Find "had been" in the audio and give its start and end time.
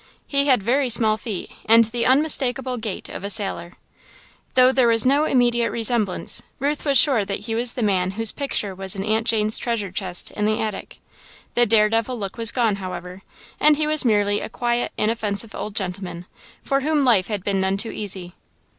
17.27-17.61